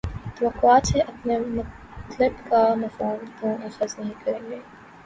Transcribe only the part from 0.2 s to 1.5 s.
توواقعات سے اپنے